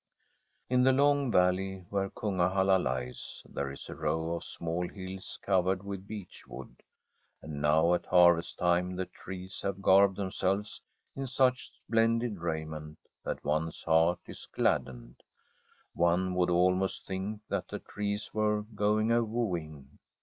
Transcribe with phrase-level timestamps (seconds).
[0.67, 5.83] In the long valley where Kungahalla lies there is a row of small hills covered
[5.83, 6.81] with beech wood.
[7.43, 10.81] And now at harvest time the trees have garbed themselves
[11.15, 15.21] in such splendid raiment that one's heart is gladdened.
[15.93, 19.99] One would almost think that the trees were going a wooing.